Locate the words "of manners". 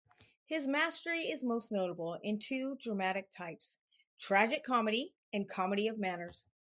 5.89-6.47